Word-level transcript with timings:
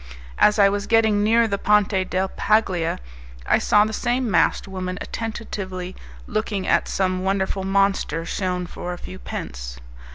As 0.39 0.57
I 0.57 0.67
was 0.67 0.87
getting 0.87 1.21
near 1.23 1.47
the 1.47 1.59
Ponte 1.59 2.09
del 2.09 2.27
Paglia 2.29 2.97
I 3.45 3.59
saw 3.59 3.85
the 3.85 3.93
same 3.93 4.31
masked 4.31 4.67
woman 4.67 4.97
attentively 4.99 5.95
looking 6.25 6.65
at 6.65 6.87
some 6.87 7.23
wonderful 7.23 7.63
monster 7.63 8.25
shewn 8.25 8.65
for 8.65 8.93
a 8.93 8.97
few 8.97 9.19
pence. 9.19 9.77